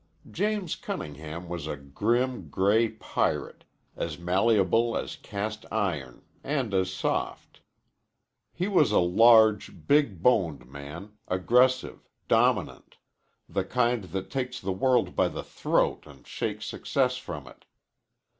[0.31, 3.65] James Cunningham was a grim, gray pirate,
[3.95, 7.61] as malleable as cast iron and as soft.
[8.51, 12.97] He was a large, big boned man, aggressive, dominant,
[13.47, 17.65] the kind that takes the world by the throat and shakes success from it.